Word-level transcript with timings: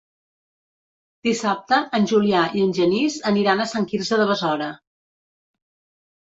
Dissabte 1.27 1.77
en 1.97 2.07
Julià 2.11 2.41
i 2.55 2.63
en 2.69 2.73
Genís 2.79 3.19
aniran 3.33 3.61
a 3.61 3.69
Sant 3.73 3.87
Quirze 3.93 4.19
de 4.23 4.27
Besora. 4.33 4.71